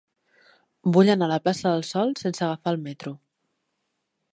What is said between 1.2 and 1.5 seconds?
a la